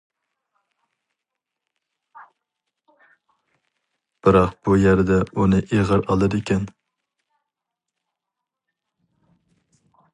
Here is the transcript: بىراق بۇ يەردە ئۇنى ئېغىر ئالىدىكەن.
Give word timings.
بىراق 4.25 4.57
بۇ 4.69 4.77
يەردە 4.85 5.19
ئۇنى 5.41 5.61
ئېغىر 5.67 6.03
ئالىدىكەن. 6.15 6.67